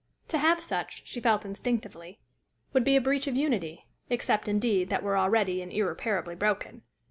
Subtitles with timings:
[0.29, 2.17] To have such, she felt instinctively,
[2.73, 6.81] would be a breach of unity, except, indeed, that were already, and irreparably, broken.